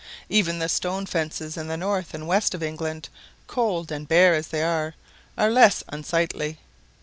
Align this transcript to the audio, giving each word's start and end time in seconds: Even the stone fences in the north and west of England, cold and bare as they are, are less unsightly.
Even 0.29 0.57
the 0.57 0.67
stone 0.67 1.05
fences 1.05 1.57
in 1.57 1.67
the 1.67 1.77
north 1.77 2.15
and 2.15 2.25
west 2.27 2.55
of 2.55 2.63
England, 2.63 3.07
cold 3.45 3.91
and 3.91 4.07
bare 4.07 4.33
as 4.33 4.47
they 4.47 4.63
are, 4.63 4.95
are 5.37 5.51
less 5.51 5.83
unsightly. 5.89 6.57